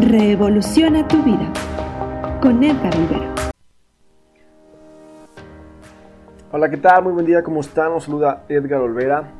[0.00, 1.52] Revoluciona tu vida
[2.40, 3.34] con Edgar Rivera.
[6.50, 7.04] Hola, ¿qué tal?
[7.04, 7.92] Muy buen día, ¿cómo están?
[7.92, 9.30] Nos saluda Edgar Olvera.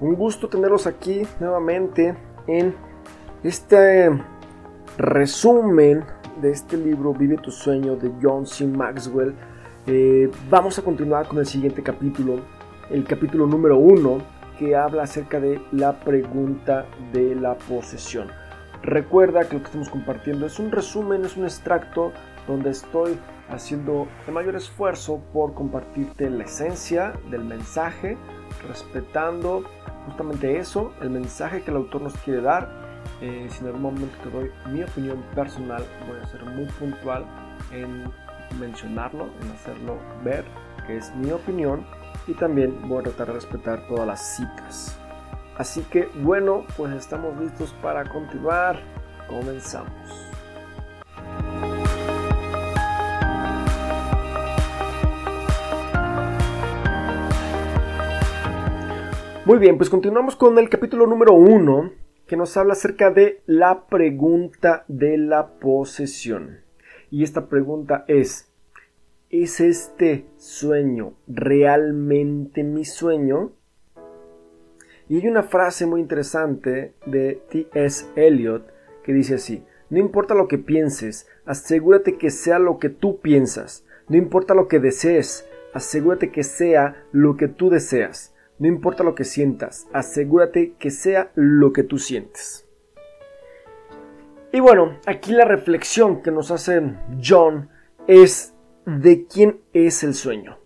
[0.00, 2.14] Un gusto tenerlos aquí nuevamente
[2.46, 2.74] en
[3.42, 4.10] este
[4.98, 6.04] resumen
[6.42, 8.66] de este libro Vive tu sueño de John C.
[8.66, 9.34] Maxwell.
[9.86, 12.40] Eh, vamos a continuar con el siguiente capítulo,
[12.90, 14.18] el capítulo número uno,
[14.58, 16.84] que habla acerca de la pregunta
[17.14, 18.28] de la posesión.
[18.82, 22.12] Recuerda que lo que estamos compartiendo es un resumen, es un extracto
[22.46, 28.16] donde estoy haciendo el mayor esfuerzo por compartirte la esencia del mensaje,
[28.68, 29.64] respetando
[30.06, 32.86] justamente eso, el mensaje que el autor nos quiere dar.
[33.20, 37.24] Eh, si en algún momento te doy mi opinión personal, voy a ser muy puntual
[37.72, 38.12] en
[38.58, 40.44] mencionarlo, en hacerlo ver
[40.86, 41.84] que es mi opinión
[42.26, 44.98] y también voy a tratar de respetar todas las citas.
[45.58, 48.78] Así que bueno, pues estamos listos para continuar.
[49.26, 49.90] Comenzamos.
[59.46, 61.92] Muy bien, pues continuamos con el capítulo número uno
[62.26, 66.58] que nos habla acerca de la pregunta de la posesión.
[67.10, 68.50] Y esta pregunta es,
[69.30, 73.52] ¿es este sueño realmente mi sueño?
[75.08, 78.06] Y hay una frase muy interesante de T.S.
[78.16, 78.72] Eliot
[79.04, 83.84] que dice así, no importa lo que pienses, asegúrate que sea lo que tú piensas.
[84.08, 88.34] No importa lo que desees, asegúrate que sea lo que tú deseas.
[88.58, 92.66] No importa lo que sientas, asegúrate que sea lo que tú sientes.
[94.52, 96.82] Y bueno, aquí la reflexión que nos hace
[97.22, 97.68] John
[98.06, 98.54] es
[98.86, 100.58] de quién es el sueño.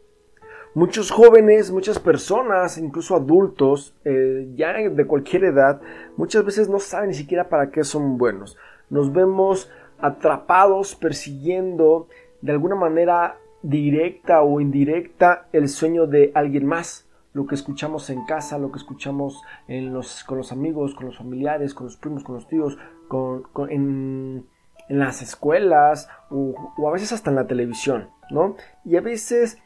[0.72, 5.80] Muchos jóvenes, muchas personas, incluso adultos, eh, ya de cualquier edad,
[6.16, 8.56] muchas veces no saben ni siquiera para qué son buenos.
[8.88, 9.68] Nos vemos
[9.98, 12.06] atrapados persiguiendo
[12.40, 17.08] de alguna manera directa o indirecta el sueño de alguien más.
[17.32, 21.18] Lo que escuchamos en casa, lo que escuchamos en los, con los amigos, con los
[21.18, 22.78] familiares, con los primos, con los tíos,
[23.08, 24.46] con, en,
[24.88, 28.54] las escuelas o, o a veces hasta en la televisión, ¿no?
[28.84, 29.58] Y a veces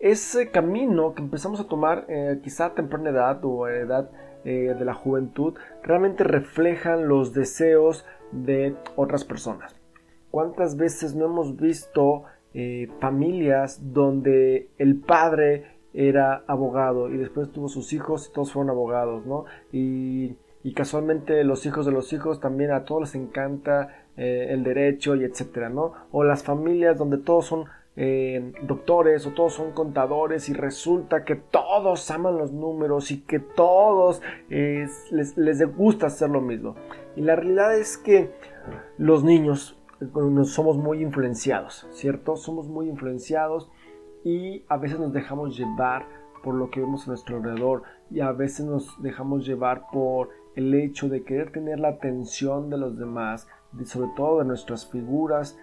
[0.00, 4.10] ese camino que empezamos a tomar eh, quizá a temprana edad o a edad
[4.44, 9.76] eh, de la juventud realmente reflejan los deseos de otras personas.
[10.30, 12.24] ¿Cuántas veces no hemos visto
[12.54, 18.70] eh, familias donde el padre era abogado y después tuvo sus hijos y todos fueron
[18.70, 19.44] abogados, ¿no?
[19.70, 25.14] Y, y casualmente los hijos de los hijos también a todos les encanta el derecho
[25.16, 25.94] y etcétera, ¿no?
[26.12, 27.64] O las familias donde todos son
[27.96, 33.40] eh, doctores o todos son contadores y resulta que todos aman los números y que
[33.40, 36.76] todos les, les gusta hacer lo mismo.
[37.16, 38.30] Y la realidad es que
[38.96, 39.76] los niños
[40.44, 42.36] somos muy influenciados, ¿cierto?
[42.36, 43.70] Somos muy influenciados
[44.24, 46.06] y a veces nos dejamos llevar
[46.42, 50.74] por lo que vemos a nuestro alrededor y a veces nos dejamos llevar por el
[50.74, 53.46] hecho de querer tener la atención de los demás,
[53.84, 55.58] sobre todo de nuestras figuras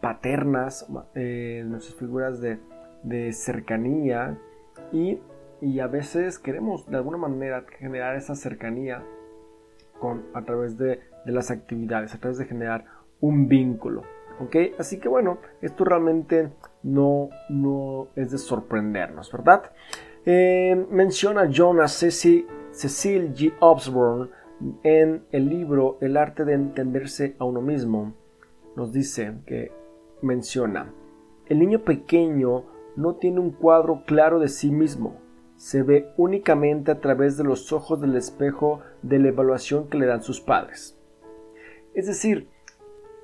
[0.00, 2.58] paternas, eh, nuestras figuras de,
[3.32, 4.38] cercanía
[4.92, 5.20] y,
[5.80, 9.02] a veces queremos de alguna manera generar esa cercanía
[9.98, 12.84] con, a través de, las actividades, a través de generar
[13.20, 14.02] un vínculo.
[14.40, 14.56] ¿ok?
[14.78, 16.50] Así que bueno, esto realmente
[16.82, 19.72] no, no es de sorprendernos, ¿verdad?
[20.24, 23.52] Eh, menciona Jonas Cecil, Cecil G.
[23.60, 24.30] Osborne
[24.82, 28.14] en el libro El arte de entenderse a uno mismo.
[28.76, 29.72] Nos dice que
[30.22, 30.92] menciona,
[31.46, 32.64] el niño pequeño
[32.96, 35.16] no tiene un cuadro claro de sí mismo,
[35.56, 40.06] se ve únicamente a través de los ojos del espejo de la evaluación que le
[40.06, 40.96] dan sus padres.
[41.94, 42.48] Es decir,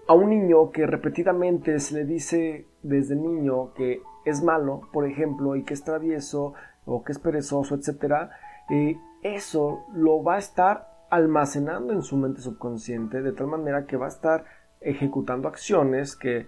[0.09, 5.55] a un niño que repetidamente se le dice desde niño que es malo, por ejemplo,
[5.57, 6.55] y que es travieso
[6.85, 8.31] o que es perezoso, etc.,
[8.71, 13.97] eh, eso lo va a estar almacenando en su mente subconsciente de tal manera que
[13.97, 14.45] va a estar
[14.81, 16.47] ejecutando acciones que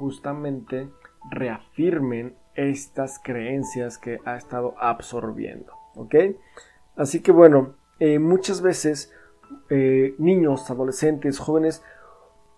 [0.00, 0.88] justamente
[1.30, 5.72] reafirmen estas creencias que ha estado absorbiendo.
[5.94, 6.14] ¿Ok?
[6.96, 9.12] Así que bueno, eh, muchas veces
[9.68, 11.82] eh, niños, adolescentes, jóvenes,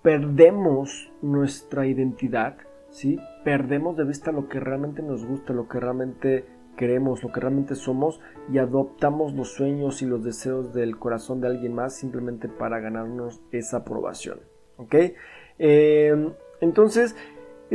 [0.03, 2.57] perdemos nuestra identidad,
[2.91, 3.19] ¿sí?
[3.45, 6.45] Perdemos de vista lo que realmente nos gusta, lo que realmente
[6.77, 11.49] queremos, lo que realmente somos y adoptamos los sueños y los deseos del corazón de
[11.49, 14.41] alguien más simplemente para ganarnos esa aprobación.
[14.77, 14.95] ¿Ok?
[15.59, 17.17] Eh, entonces,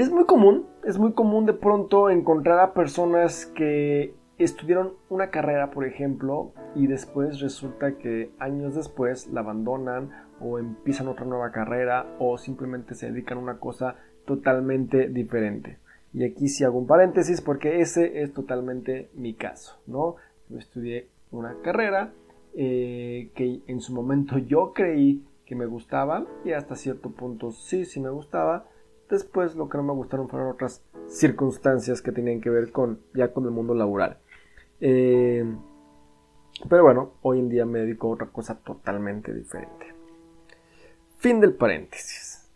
[0.01, 5.71] es muy común, es muy común de pronto encontrar a personas que estudiaron una carrera,
[5.71, 12.05] por ejemplo, y después resulta que años después la abandonan o empiezan otra nueva carrera
[12.19, 13.95] o simplemente se dedican a una cosa
[14.25, 15.79] totalmente diferente.
[16.13, 20.17] Y aquí sí hago un paréntesis porque ese es totalmente mi caso, ¿no?
[20.47, 22.13] Yo estudié una carrera
[22.55, 27.85] eh, que en su momento yo creí que me gustaba y hasta cierto punto sí,
[27.85, 28.65] sí me gustaba.
[29.09, 33.31] Después lo que no me gustaron fueron otras circunstancias que tenían que ver con ya
[33.31, 34.17] con el mundo laboral.
[34.81, 35.45] Eh,
[36.69, 39.93] pero bueno, hoy en día me dedico a otra cosa totalmente diferente.
[41.17, 42.49] Fin del paréntesis.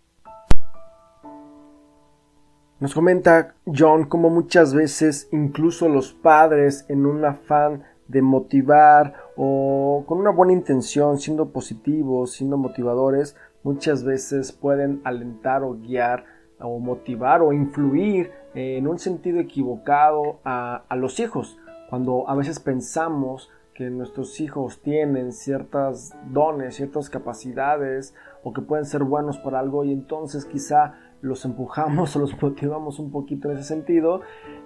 [2.80, 10.04] Nos comenta John como muchas veces incluso los padres en un afán de motivar o
[10.08, 16.26] con una buena intención, siendo positivos, siendo motivadores, muchas veces pueden alentar o guiar
[16.62, 21.58] o motivar o influir en un sentido equivocado a, a los hijos
[21.92, 28.86] cuando a veces pensamos que nuestros hijos tienen ciertas dones, ciertas capacidades o que pueden
[28.86, 33.58] ser buenos para algo y entonces quizá los empujamos o los motivamos un poquito en
[33.58, 34.22] ese sentido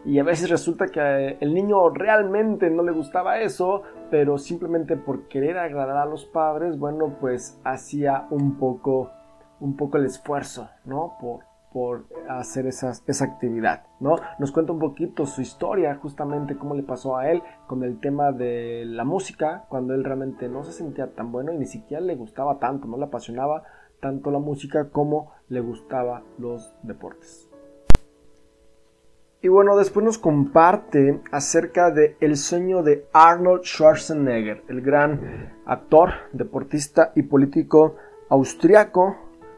[0.06, 3.82] y a veces resulta que el niño realmente no le gustaba eso,
[4.12, 9.10] pero simplemente por querer agradar a los padres, bueno, pues hacía un poco
[9.60, 11.16] un poco el esfuerzo, ¿no?
[11.20, 11.40] Por,
[11.76, 12.94] por hacer esa
[13.26, 14.16] actividad, ¿no?
[14.40, 18.32] Nos cuenta un poquito su historia, justamente cómo le pasó a él con el tema
[18.32, 22.16] de la música, cuando él realmente no se sentía tan bueno y ni siquiera le
[22.16, 23.64] gustaba tanto, no le apasionaba
[24.00, 27.50] tanto la música como le gustaba los deportes.
[29.42, 36.12] Y bueno, después nos comparte acerca de el sueño de Arnold Schwarzenegger, el gran actor,
[36.32, 37.98] deportista y político
[38.30, 39.18] austriaco,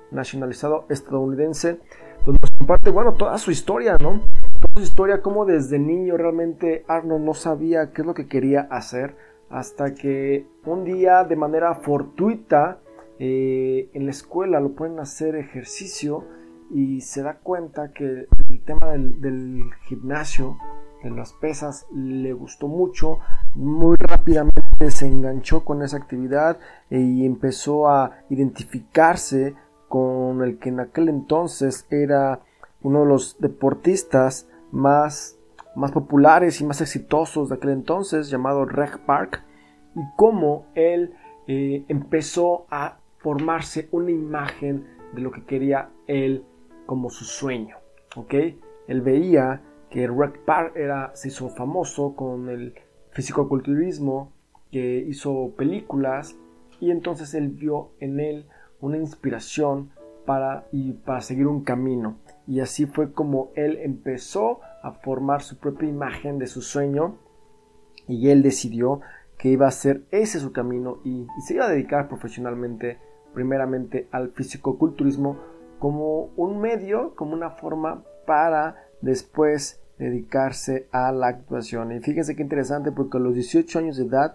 [0.10, 1.80] nacionalizado estadounidense,
[2.28, 4.20] donde nos comparte, bueno, toda su historia, ¿no?
[4.60, 8.68] Toda su historia, como desde niño realmente Arnold no sabía qué es lo que quería
[8.70, 9.16] hacer,
[9.50, 12.80] hasta que un día de manera fortuita
[13.18, 16.26] eh, en la escuela lo pueden hacer ejercicio
[16.70, 20.58] y se da cuenta que el tema del, gimnasio,
[21.04, 23.20] de las pesas, le gustó mucho,
[23.56, 26.60] muy rápidamente se enganchó con esa actividad
[26.90, 29.56] y empezó a identificarse
[29.88, 32.42] con el que en aquel entonces era
[32.82, 35.40] uno de los deportistas más,
[35.76, 39.44] más populares y más exitosos de aquel entonces, llamado Reg Park,
[39.96, 41.14] y cómo él
[41.48, 46.46] eh, empezó a formarse una imagen de lo que quería él
[46.86, 47.78] como su sueño.
[48.16, 48.34] ¿ok?
[48.88, 52.76] Él veía que Reg Park era, se hizo famoso con el
[53.12, 54.34] fisicoculturismo,
[54.72, 56.38] que hizo películas,
[56.80, 58.48] y entonces él vio en él
[58.82, 59.92] una inspiración
[60.26, 62.18] para, y para seguir un camino.
[62.46, 67.18] Y así fue como él empezó a formar su propia imagen de su sueño
[68.08, 69.02] y él decidió
[69.38, 73.00] que iba a ser ese su camino y, se iba a dedicar profesionalmente
[73.34, 75.38] primeramente al fisicoculturismo
[75.80, 81.92] como un medio, como una forma para después dedicarse a la actuación.
[81.92, 84.34] Y fíjense qué interesante porque a los 18 años de edad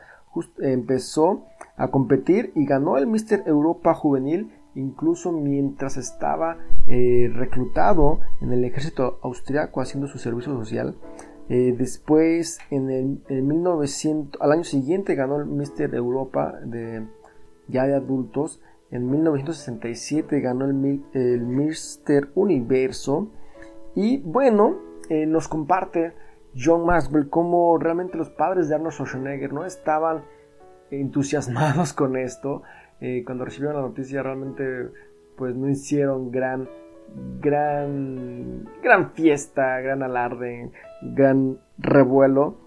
[0.61, 1.47] empezó
[1.77, 6.59] a competir y ganó el Mister Europa Juvenil incluso mientras estaba
[6.89, 10.97] eh, reclutado en el ejército austriaco haciendo su servicio social.
[11.49, 12.91] Eh, después, en
[13.29, 17.07] el 1900, al año siguiente ganó el Mister Europa de,
[17.69, 18.61] ya de adultos.
[18.91, 23.29] En 1967 ganó el, el Mister Universo.
[23.95, 24.77] Y bueno,
[25.09, 26.15] eh, nos comparte
[26.57, 30.23] John Maxwell cómo realmente los padres de Arnold Schwarzenegger no estaban
[31.01, 32.63] entusiasmados con esto.
[33.01, 34.89] Eh, cuando recibieron la noticia realmente
[35.37, 36.69] pues no hicieron gran
[37.41, 40.71] gran gran fiesta, gran alarde,
[41.03, 42.63] gran revuelo.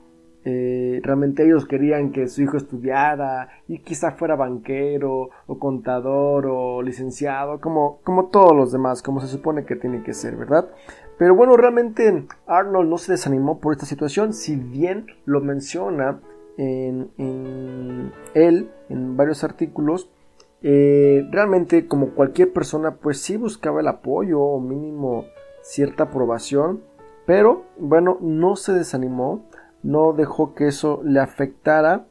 [0.47, 6.83] Eh, realmente ellos querían que su hijo estudiara y quizá fuera banquero o contador o
[6.83, 10.69] licenciado, como, como todos los demás, como se supone que tiene que ser, ¿verdad?
[11.17, 16.19] Pero bueno, realmente Arnold no se desanimó por esta situación, si bien lo menciona
[16.57, 20.09] en, él en varios artículos.
[20.61, 25.25] Eh, realmente, como cualquier persona, pues sí buscaba el apoyo o mínimo
[25.61, 26.81] cierta aprobación,
[27.25, 29.45] pero bueno, no se desanimó,
[29.83, 32.07] no dejó que eso le afectara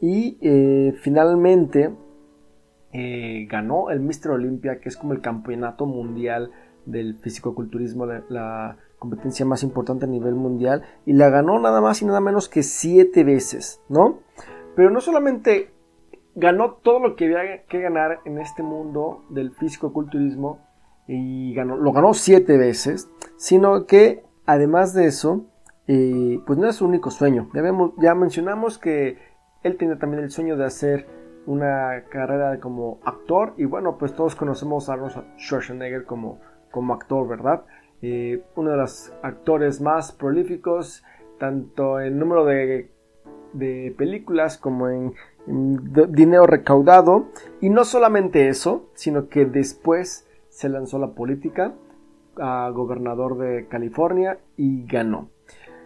[0.00, 1.94] y eh, finalmente
[2.92, 6.50] eh, ganó el Mister Olympia, que es como el campeonato mundial
[6.84, 12.06] del fisicoculturismo, la competencia más importante a nivel mundial, y la ganó nada más y
[12.06, 14.20] nada menos que siete veces, ¿no?
[14.74, 15.70] Pero no solamente
[16.34, 20.60] ganó todo lo que había que ganar en este mundo del físico-culturismo
[21.08, 25.46] y ganó, lo ganó siete veces, sino que además de eso,
[25.86, 27.48] eh, pues no es su único sueño.
[27.54, 27.62] Ya,
[27.98, 29.18] ya mencionamos que
[29.62, 31.06] él tenía también el sueño de hacer
[31.46, 37.26] una carrera como actor y bueno, pues todos conocemos a Arnold Schwarzenegger como, como actor,
[37.28, 37.64] ¿verdad?
[38.02, 41.02] Uno de los actores más prolíficos,
[41.38, 42.90] tanto en número de,
[43.52, 45.14] de películas como en,
[45.46, 47.26] dinero recaudado.
[47.60, 51.74] Y no solamente eso, sino que después se lanzó la política
[52.38, 55.28] a gobernador de California y ganó.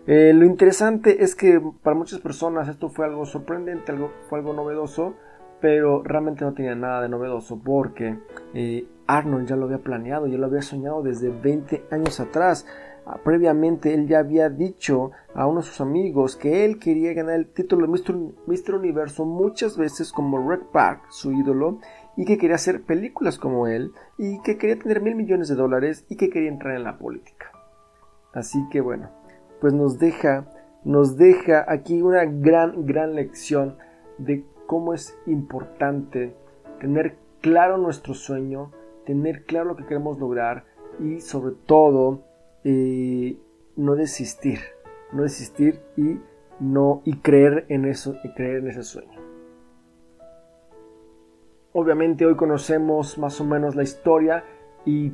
[0.07, 4.53] Eh, lo interesante es que para muchas personas esto fue algo sorprendente, algo, fue algo
[4.55, 5.15] novedoso,
[5.61, 8.19] pero realmente no tenía nada de novedoso porque
[8.55, 8.87] eh,
[9.17, 12.67] Arnold ya lo había planeado, ya lo había soñado desde 20 años atrás.
[13.07, 17.35] Ah, previamente él ya había dicho a uno de sus amigos que él quería ganar
[17.35, 18.03] el título de
[18.47, 18.75] Mr.
[18.75, 21.79] Universo muchas veces como Red Park, su ídolo,
[22.17, 26.05] y que quería hacer películas como él, y que quería tener mil millones de dólares
[26.09, 27.51] y que quería entrar en la política.
[28.33, 29.11] Así que bueno,
[29.61, 30.47] pues nos deja,
[30.85, 33.77] nos deja aquí una gran, gran lección
[34.19, 36.35] de cómo es importante
[36.79, 38.71] tener claro nuestro sueño,
[39.11, 40.65] tener claro lo que queremos lograr
[41.01, 42.23] y sobre todo
[42.63, 43.37] eh,
[43.75, 44.61] no desistir,
[45.13, 46.21] no desistir y
[46.61, 49.21] no y creer en eso y creer en ese sueño.
[51.73, 54.45] Obviamente hoy conocemos más o menos la historia
[54.87, 55.13] y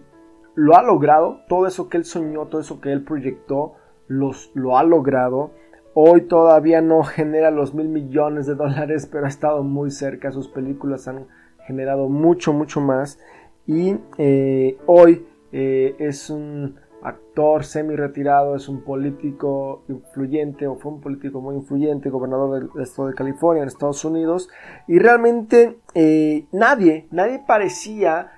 [0.55, 3.77] lo ha logrado, todo eso que él soñó, todo eso que él proyectó,
[4.09, 5.53] los, lo ha logrado
[5.99, 10.31] Hoy todavía no genera los mil millones de dólares, pero ha estado muy cerca.
[10.31, 11.27] Sus películas han
[11.67, 13.19] generado mucho, mucho más.
[13.67, 20.93] Y eh, hoy eh, es un actor semi retirado, es un político influyente o fue
[20.93, 24.49] un político muy influyente, gobernador del estado de California en Estados Unidos.
[24.87, 28.33] Y realmente eh, nadie, nadie parecía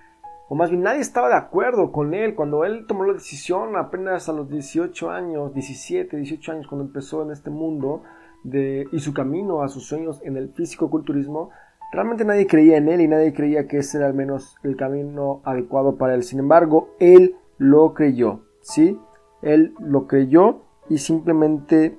[0.51, 4.31] o más bien nadie estaba de acuerdo con él cuando él tomó la decisión apenas
[4.31, 8.03] a los 18 años, 17, 18 años cuando empezó en este mundo
[8.45, 11.51] de, y su camino a sus sueños en el físico-culturismo,
[11.92, 15.40] realmente nadie creía en él y nadie creía que ese era al menos el camino
[15.45, 16.23] adecuado para él.
[16.23, 18.99] Sin embargo, él lo creyó, ¿sí?
[19.42, 21.99] Él lo creyó y simplemente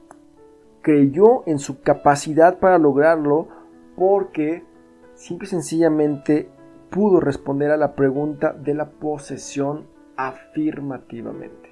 [0.81, 3.48] creyó en su capacidad para lograrlo
[3.96, 4.63] porque
[5.13, 6.50] simple y sencillamente
[6.89, 11.69] pudo responder a la pregunta de la posesión afirmativamente.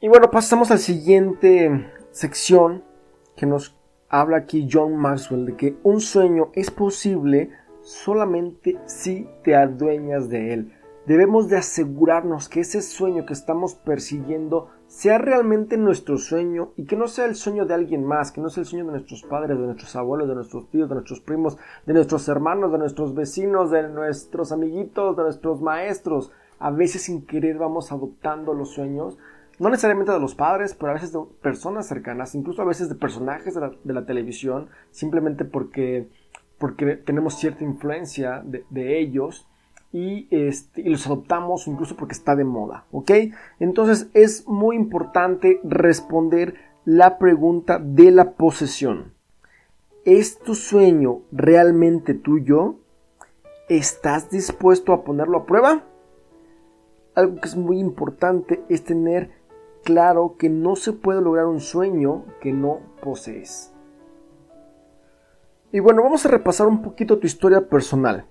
[0.00, 2.84] Y bueno, pasamos a la siguiente sección
[3.36, 3.76] que nos
[4.20, 7.50] habla aquí John Maxwell de que un sueño es posible
[7.82, 10.72] solamente si te adueñas de él.
[11.06, 16.96] Debemos de asegurarnos que ese sueño que estamos persiguiendo sea realmente nuestro sueño y que
[16.96, 19.58] no sea el sueño de alguien más, que no sea el sueño de nuestros padres,
[19.58, 23.72] de nuestros abuelos, de nuestros tíos, de nuestros primos, de nuestros hermanos, de nuestros vecinos,
[23.72, 26.30] de nuestros amiguitos, de nuestros maestros.
[26.60, 29.18] A veces sin querer vamos adoptando los sueños,
[29.58, 32.94] no necesariamente de los padres, pero a veces de personas cercanas, incluso a veces de
[32.94, 36.08] personajes de la, televisión, simplemente porque,
[36.58, 39.46] porque tenemos cierta influencia de, de ellos
[39.94, 43.12] este, y, los adoptamos incluso porque está de moda, ¿ok?
[43.60, 49.14] Entonces es muy importante responder la pregunta de la posesión.
[50.04, 52.74] ¿Es tu sueño realmente tuyo?
[53.68, 55.84] ¿Estás dispuesto a ponerlo a prueba?
[57.14, 59.30] Algo que es muy importante es tener
[59.84, 63.72] claro que no se puede lograr un sueño que no posees.
[65.70, 68.26] Y bueno, vamos a repasar un poquito tu historia personal.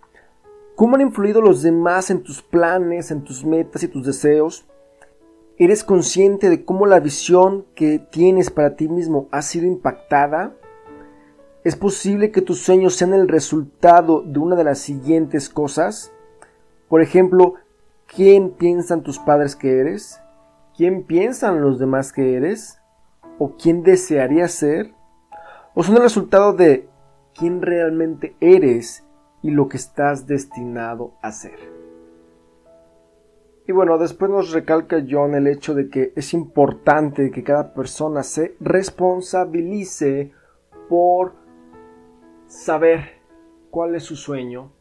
[0.75, 4.65] ¿Cómo han influido los demás en tus planes, en tus metas y tus deseos?
[5.57, 10.55] ¿Eres consciente de cómo la visión que tienes para ti mismo ha sido impactada?
[11.63, 16.11] ¿Es posible que tus sueños sean el resultado de una de las siguientes cosas?
[16.89, 17.53] Por ejemplo,
[18.07, 20.22] ¿quién piensan tus padres que eres?
[20.75, 22.81] ¿Quién piensan los demás que eres?
[23.39, 24.93] ¿O quién desearías ser?
[25.75, 26.89] ¿O son el resultado de
[27.33, 29.05] quién realmente eres
[29.43, 31.59] y lo que estás destinado a ser.
[33.67, 38.23] Y bueno, después nos recalca John el hecho de que es importante que cada persona
[38.23, 40.31] se responsabilice
[40.89, 41.33] por
[42.47, 43.21] saber
[43.69, 44.71] cuál es su sueño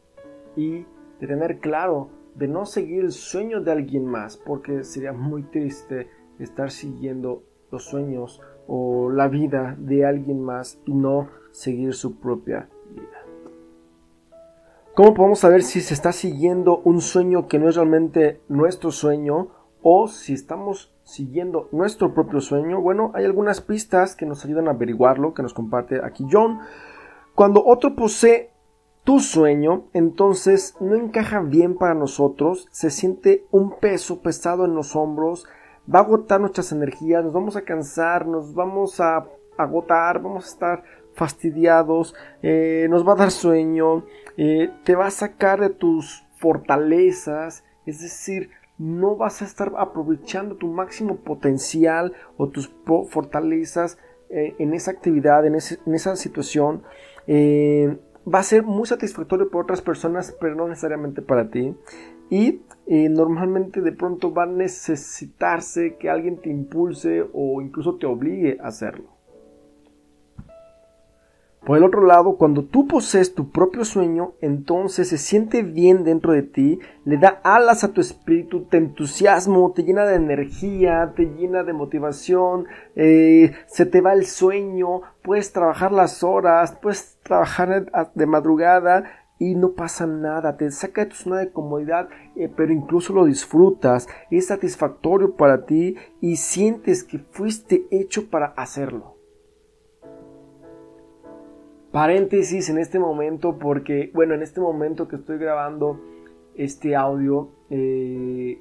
[0.55, 0.85] y
[1.19, 6.09] de tener claro de no seguir el sueño de alguien más, porque sería muy triste
[6.39, 12.69] estar siguiendo los sueños o la vida de alguien más y no seguir su propia
[12.89, 13.23] vida.
[14.95, 19.47] ¿Cómo podemos saber si se está siguiendo un sueño que no es realmente nuestro sueño
[19.81, 22.79] o si estamos siguiendo nuestro propio sueño?
[22.79, 26.59] Bueno, hay algunas pistas que nos ayudan a averiguarlo, que nos comparte aquí John.
[27.33, 28.52] Cuando otro posee
[29.03, 34.95] tu sueño, entonces no encaja bien para nosotros, se siente un peso pesado en los
[34.95, 35.45] hombros,
[35.93, 40.47] va a agotar nuestras energías, nos vamos a cansar, nos vamos a agotar, vamos a
[40.47, 40.83] estar
[41.13, 44.05] fastidiados, eh, nos va a dar sueño,
[44.37, 50.55] eh, te va a sacar de tus fortalezas, es decir, no vas a estar aprovechando
[50.55, 52.71] tu máximo potencial o tus
[53.09, 53.97] fortalezas
[54.29, 56.83] eh, en esa actividad, en, esa situación.
[58.31, 61.75] Va a ser muy satisfactorio para otras personas, pero no necesariamente para ti.
[62.29, 68.57] Y normalmente de pronto va a necesitarse que alguien te impulse o incluso te obligue
[68.61, 69.12] a hacerlo.
[71.65, 76.33] Por el otro lado, cuando tú posees tu propio sueño, entonces se siente bien dentro
[76.33, 81.23] de ti, le da alas a tu espíritu, te entusiasmo, te llena de energía, te
[81.23, 82.65] llena de motivación,
[82.97, 89.05] eh, se te va el sueño, puedes trabajar las horas, puedes trabajar de madrugada
[89.39, 93.23] y no pasa nada, te saca de tu zona de comodidad, eh, pero incluso lo
[93.23, 99.12] disfrutas, es satisfactorio para ti y sientes que fuiste hecho para hacerlo
[101.93, 106.01] paréntesis en este momento porque, bueno, en este momento que estoy grabando
[106.55, 108.59] este audio, eh,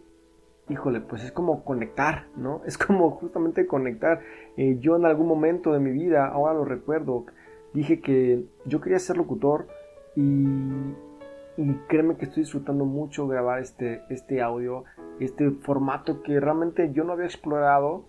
[0.68, 2.60] híjole, pues es como conectar, ¿no?
[2.66, 4.20] Es como justamente conectar.
[4.58, 7.24] Eh, yo en algún momento de mi vida, ahora lo recuerdo,
[7.72, 9.66] dije que yo quería ser locutor
[10.14, 10.94] y,
[11.88, 14.84] créeme que estoy disfrutando mucho grabar este, este audio,
[15.20, 18.04] este formato que realmente yo no había explorado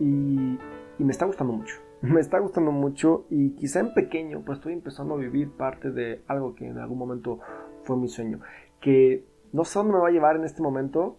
[0.00, 0.58] y
[0.98, 5.14] me está gustando mucho me está gustando mucho y quizá en pequeño pues estoy empezando
[5.14, 7.40] a vivir parte de algo que en algún momento
[7.82, 8.40] fue mi sueño.
[8.80, 11.18] Que no sé dónde me va a llevar en este momento,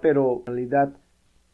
[0.00, 0.96] pero en realidad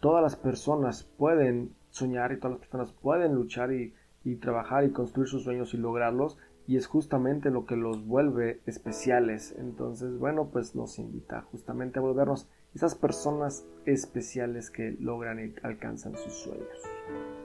[0.00, 3.94] todas las personas pueden soñar y todas las personas pueden luchar y,
[4.24, 8.60] y trabajar y construir sus sueños y lograrlos y es justamente lo que los vuelve
[8.66, 9.54] especiales.
[9.58, 16.14] Entonces, bueno, pues nos invita justamente a volvernos esas personas especiales que logran y alcanzan
[16.16, 17.37] sus sueños.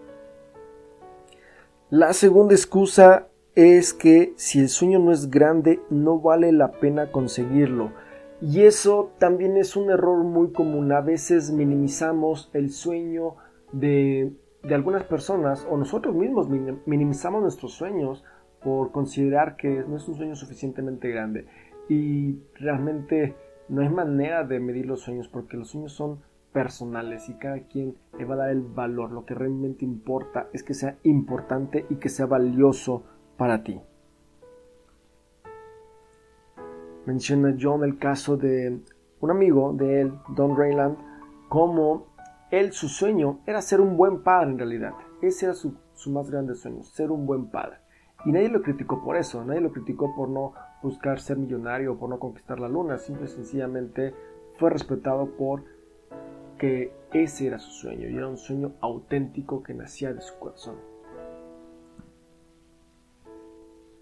[1.89, 7.11] La segunda excusa es que si el sueño no es grande, no vale la pena
[7.11, 7.91] conseguirlo.
[8.41, 10.91] Y eso también es un error muy común.
[10.91, 13.35] A veces minimizamos el sueño
[13.71, 14.33] de,
[14.69, 16.49] algunas personas o nosotros mismos
[16.85, 18.23] minimizamos nuestros sueños
[18.63, 21.47] por considerar que no es un sueño suficientemente grande.
[21.89, 23.35] Y realmente
[23.69, 26.19] no hay manera de medir los sueños porque los sueños son
[26.53, 29.11] personales y cada quien le va a dar el valor.
[29.11, 33.03] Lo que realmente importa es que sea importante y que sea valioso
[33.35, 33.81] para ti.
[37.05, 38.79] Menciona John el caso de
[39.19, 40.97] un amigo de él, Don Rayland,
[41.49, 42.07] como
[42.49, 44.93] él su sueño era ser un buen padre en realidad.
[45.21, 47.77] Ese era su, su más grande sueño, ser un buen padre.
[48.25, 51.97] Y nadie lo criticó por eso, nadie lo criticó por no buscar ser millonario o
[51.97, 54.13] por no conquistar la luna, simple y sencillamente
[54.57, 55.63] fue respetado por
[56.63, 60.75] que ese era su sueño y era un sueño auténtico que nacía de su corazón.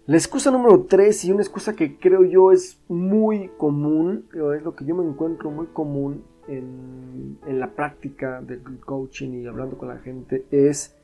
[0.06, 4.62] La excusa número 3 y una excusa que creo yo es muy común, o es
[4.62, 9.76] lo que yo me encuentro muy común en, en la práctica del coaching y hablando
[9.76, 10.94] con la gente, es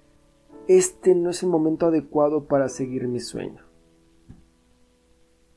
[0.69, 3.68] este no es el momento adecuado para seguir mi sueño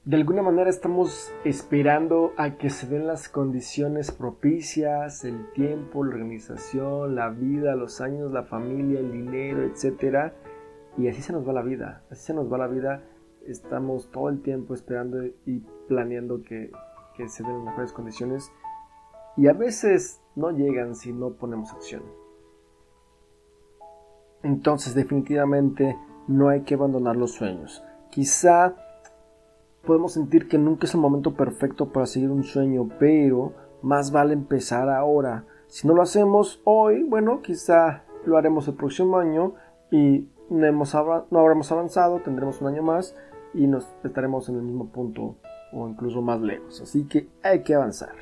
[0.04, 6.16] de alguna manera estamos esperando a que se den las condiciones propicias, el tiempo, la
[6.16, 10.34] organización, la vida, los años, la familia, el dinero, etc.
[10.98, 13.04] Y así se nos va la vida, así se nos va la vida.
[13.46, 16.72] Estamos todo el tiempo esperando y planeando que,
[17.16, 18.52] que se den las mejores condiciones
[19.38, 22.02] y a veces no llegan si no ponemos acción.
[24.42, 25.96] Entonces definitivamente
[26.28, 27.84] no hay que abandonar los sueños.
[28.10, 28.76] Quizá
[29.86, 34.34] podemos sentir que nunca es el momento perfecto para seguir un sueño, pero más vale
[34.34, 35.46] empezar ahora.
[35.67, 39.54] Si no lo hacemos hoy, bueno, quizá lo haremos el próximo año
[39.89, 43.15] y no, hemos, no habremos avanzado, tendremos un año más
[43.54, 45.36] y nos estaremos en el mismo punto
[45.74, 46.82] o incluso más lejos.
[46.82, 48.13] Así que hay que avanzar.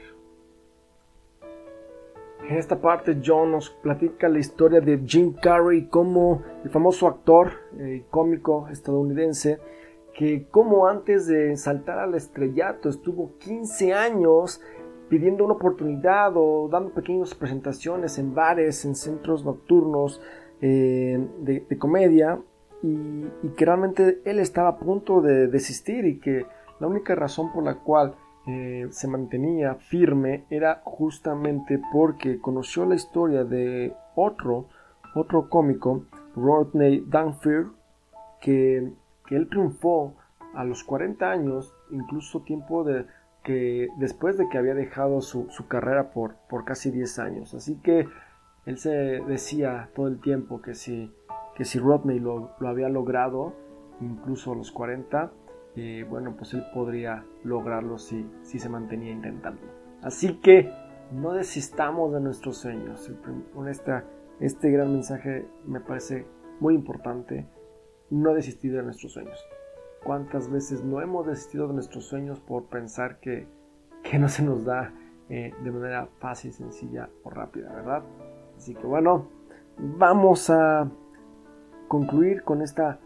[2.47, 7.51] En esta parte John nos platica la historia de Jim Carrey como el famoso actor
[7.77, 9.59] eh, cómico estadounidense
[10.13, 14.61] que como antes de saltar al estrellato estuvo 15 años
[15.09, 20.21] pidiendo una oportunidad o dando pequeñas presentaciones en bares, en centros nocturnos
[20.61, 22.39] eh, de, comedia
[22.83, 23.25] y,
[23.57, 26.45] que realmente él estaba a punto de desistir y que
[26.79, 28.15] la única razón por la cual
[28.47, 34.67] eh, se mantenía firme era justamente porque conoció la historia de otro,
[35.15, 36.03] otro cómico,
[36.35, 37.71] Rodney Danfield,
[38.39, 38.91] que
[39.29, 40.15] que él triunfó
[40.55, 43.05] a los 40 años, incluso tiempo de
[43.43, 47.53] que después de que había dejado su, carrera por, por, casi 10 años.
[47.53, 48.07] Así que
[48.65, 51.13] él se decía todo el tiempo que si,
[51.55, 53.53] que si Rodney lo, había logrado,
[54.01, 55.31] incluso a los 40,
[55.75, 59.61] eh, bueno, pues él podría lograrlo si, si se mantenía intentando.
[60.01, 60.71] Así que
[61.11, 63.11] no desistamos de nuestros sueños.
[63.53, 66.25] Con este gran mensaje me parece
[66.59, 67.47] muy importante.
[68.09, 69.37] No desistir de nuestros sueños.
[70.03, 73.47] ¿Cuántas veces no hemos desistido de nuestros sueños por pensar que,
[74.03, 74.93] que no se nos da
[75.29, 78.03] eh, de manera fácil, sencilla o rápida, verdad?
[78.57, 79.27] Así que bueno,
[79.77, 80.89] vamos a
[81.87, 82.99] concluir con esta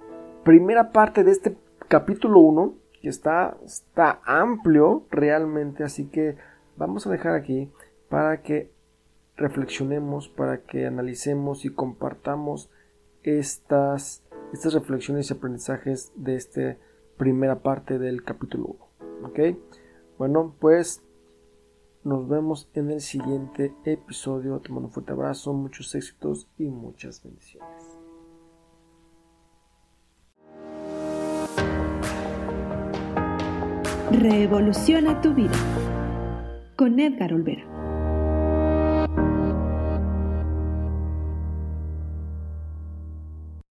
[0.44, 6.38] primera parte de este capítulo 1, que está, está amplio realmente, así que
[6.76, 7.72] vamos a dejar aquí
[8.10, 8.72] para que
[9.36, 12.70] reflexionemos, para que analicemos y compartamos
[13.24, 14.23] estas,
[14.54, 16.78] estas reflexiones y aprendizajes de esta
[17.18, 19.28] primera parte del capítulo 1.
[19.28, 19.40] ¿Ok?
[20.18, 21.04] Bueno, pues
[22.04, 24.60] nos vemos en el siguiente episodio.
[24.60, 27.98] Te mando un fuerte abrazo, muchos éxitos y muchas bendiciones.
[34.12, 35.58] Revoluciona tu vida
[36.76, 37.73] con Edgar Olvera.